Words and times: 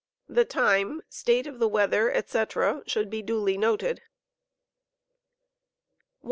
The 0.27 0.45
time, 0.45 1.03
state 1.09 1.45
of 1.45 1.59
the 1.59 1.67
weather, 1.67 2.11
&c., 2.25 2.43
should 2.87 3.09
be 3.11 3.21
duly 3.21 3.55
noted. 3.55 3.99
140. 3.99 4.01